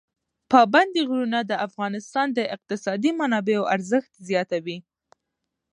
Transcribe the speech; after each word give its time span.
پابندي 0.51 1.01
غرونه 1.09 1.39
د 1.45 1.51
افغانستان 1.67 2.27
د 2.33 2.39
اقتصادي 2.55 3.11
منابعو 3.19 3.69
ارزښت 3.75 4.11
زیاتوي. 4.29 4.77